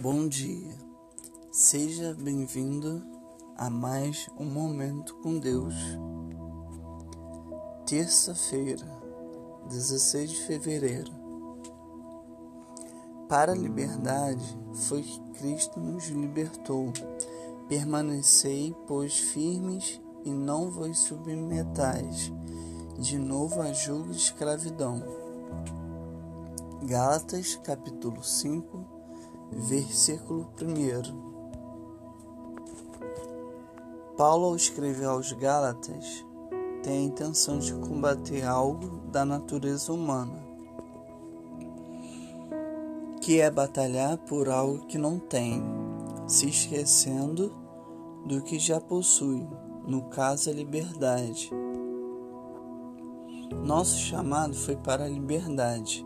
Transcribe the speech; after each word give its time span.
Bom 0.00 0.26
dia, 0.26 0.74
seja 1.52 2.14
bem-vindo 2.18 3.00
a 3.56 3.70
mais 3.70 4.28
um 4.36 4.44
Momento 4.44 5.14
com 5.22 5.38
Deus. 5.38 5.74
Terça-feira, 7.86 8.84
16 9.68 10.30
de 10.30 10.36
fevereiro. 10.42 11.12
Para 13.28 13.52
a 13.52 13.56
liberdade 13.56 14.44
foi 14.74 15.02
que 15.02 15.20
Cristo 15.38 15.78
nos 15.78 16.08
libertou. 16.08 16.92
Permanecei, 17.68 18.74
pois, 18.88 19.16
firmes 19.16 20.00
e 20.24 20.30
não 20.30 20.72
vos 20.72 20.98
submetais 20.98 22.32
de 22.98 23.16
novo 23.16 23.62
a 23.62 23.72
julgo 23.72 24.10
de 24.10 24.18
escravidão. 24.18 25.02
Gálatas 26.82 27.54
capítulo 27.62 28.22
5, 28.22 29.03
versículo 29.56 30.48
1. 30.60 31.34
Paulo, 34.16 34.46
ao 34.46 34.56
escrever 34.56 35.06
aos 35.06 35.32
Gálatas, 35.32 36.24
tem 36.82 36.98
a 36.98 37.02
intenção 37.02 37.58
de 37.58 37.72
combater 37.74 38.44
algo 38.44 38.98
da 39.10 39.24
natureza 39.24 39.92
humana, 39.92 40.44
que 43.20 43.40
é 43.40 43.50
batalhar 43.50 44.18
por 44.18 44.48
algo 44.48 44.86
que 44.86 44.98
não 44.98 45.18
tem, 45.18 45.62
se 46.26 46.48
esquecendo 46.48 47.52
do 48.26 48.42
que 48.42 48.58
já 48.58 48.80
possui, 48.80 49.46
no 49.86 50.02
caso 50.10 50.50
a 50.50 50.52
liberdade. 50.52 51.50
Nosso 53.64 53.98
chamado 53.98 54.54
foi 54.54 54.76
para 54.76 55.04
a 55.04 55.08
liberdade. 55.08 56.04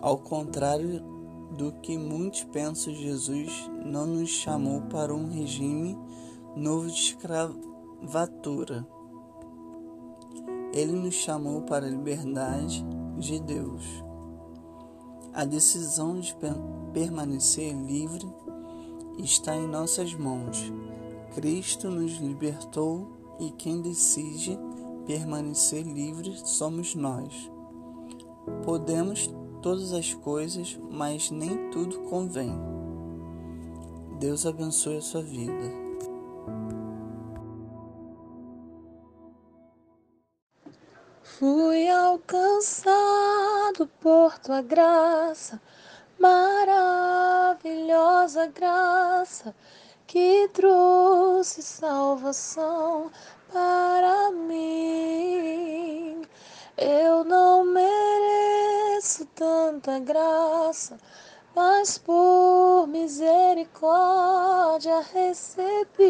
Ao 0.00 0.18
contrário 0.18 1.19
do 1.60 1.72
que 1.72 1.98
muitos 1.98 2.42
pensam, 2.44 2.94
Jesus 2.94 3.70
não 3.84 4.06
nos 4.06 4.30
chamou 4.30 4.80
para 4.82 5.14
um 5.14 5.28
regime 5.28 5.94
novo 6.56 6.86
de 6.86 6.94
escravatura. 6.94 8.88
Ele 10.72 10.92
nos 10.92 11.16
chamou 11.16 11.60
para 11.60 11.84
a 11.84 11.90
liberdade 11.90 12.82
de 13.18 13.38
Deus. 13.40 13.84
A 15.34 15.44
decisão 15.44 16.18
de 16.18 16.34
permanecer 16.94 17.76
livre 17.76 18.26
está 19.18 19.54
em 19.54 19.68
nossas 19.68 20.14
mãos. 20.14 20.72
Cristo 21.34 21.90
nos 21.90 22.12
libertou 22.12 23.36
e 23.38 23.50
quem 23.50 23.82
decide 23.82 24.58
permanecer 25.04 25.82
livre 25.82 26.34
somos 26.42 26.94
nós. 26.94 27.50
Podemos 28.64 29.30
todas 29.60 29.92
as 29.92 30.14
coisas, 30.14 30.76
mas 30.90 31.30
nem 31.30 31.70
tudo 31.70 32.00
convém. 32.08 32.52
Deus 34.18 34.44
abençoe 34.44 34.96
a 34.98 35.00
sua 35.00 35.22
vida. 35.22 35.70
Fui 41.22 41.88
alcançado 41.88 43.86
por 43.98 44.38
tua 44.38 44.60
graça, 44.60 45.58
maravilhosa 46.18 48.46
graça 48.48 49.54
que 50.06 50.50
trouxe 50.52 51.62
salvação 51.62 53.10
para 53.50 54.30
mim. 54.32 55.29
Mereço 59.10 59.26
tanta 59.34 59.98
graça, 59.98 60.96
mas 61.54 61.98
por 61.98 62.86
misericórdia 62.86 65.00
recebi. 65.12 66.00